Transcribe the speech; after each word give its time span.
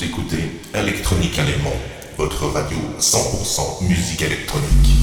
Vous 0.00 0.06
écoutez 0.06 0.50
Electronica 0.72 1.42
Léman, 1.42 1.74
votre 2.16 2.46
radio 2.46 2.78
100% 2.98 3.86
musique 3.86 4.22
électronique. 4.22 4.96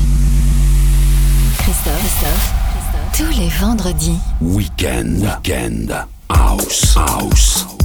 Christophe, 1.59 1.99
Christophe, 1.99 2.53
tous 3.15 3.39
les 3.39 3.49
vendredis. 3.49 4.17
Weekend, 4.41 5.21
weekend, 5.21 6.03
house, 6.29 6.97
house. 6.97 7.76